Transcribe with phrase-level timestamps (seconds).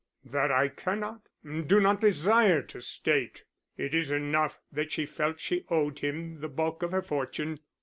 [0.25, 3.43] "That I cannot, do not desire to state.
[3.77, 7.59] It is enough that she felt she owed him the bulk of her fortune.